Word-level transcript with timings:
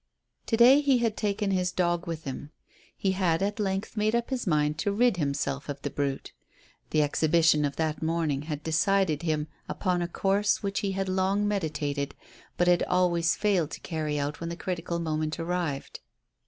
To 0.47 0.57
day 0.57 0.81
he 0.81 0.97
had 0.97 1.15
taken 1.15 1.51
his 1.51 1.71
dog 1.71 2.07
with 2.07 2.23
him. 2.23 2.49
He 2.97 3.11
had 3.11 3.43
at 3.43 3.59
length 3.59 3.95
made 3.95 4.15
up 4.15 4.31
his 4.31 4.47
mind 4.47 4.79
to 4.79 4.91
rid 4.91 5.17
himself 5.17 5.69
of 5.69 5.79
the 5.83 5.91
brute. 5.91 6.33
The 6.89 7.03
exhibition 7.03 7.65
of 7.65 7.75
that 7.75 8.01
morning 8.01 8.41
had 8.49 8.63
decided 8.63 9.21
him 9.21 9.47
upon 9.69 10.01
a 10.01 10.07
course 10.07 10.63
which 10.63 10.79
he 10.79 10.93
had 10.93 11.07
long 11.07 11.47
meditated, 11.47 12.15
but 12.57 12.67
had 12.67 12.81
always 12.81 13.35
failed 13.35 13.69
to 13.69 13.79
carry 13.81 14.17
out 14.17 14.39
when 14.39 14.49
the 14.49 14.55
critical 14.55 14.97
moment 14.97 15.39
arrived. 15.39 15.99